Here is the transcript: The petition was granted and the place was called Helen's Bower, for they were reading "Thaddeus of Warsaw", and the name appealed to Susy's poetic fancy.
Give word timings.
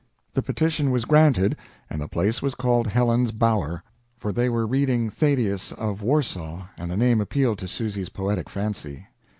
The 0.33 0.41
petition 0.41 0.89
was 0.89 1.05
granted 1.05 1.57
and 1.87 2.01
the 2.01 2.07
place 2.07 2.41
was 2.41 2.55
called 2.55 2.87
Helen's 2.87 3.29
Bower, 3.29 3.83
for 4.17 4.31
they 4.33 4.49
were 4.49 4.65
reading 4.65 5.11
"Thaddeus 5.11 5.71
of 5.73 6.01
Warsaw", 6.01 6.65
and 6.75 6.89
the 6.89 6.97
name 6.97 7.21
appealed 7.21 7.59
to 7.59 7.67
Susy's 7.67 8.09
poetic 8.09 8.49
fancy. 8.49 9.05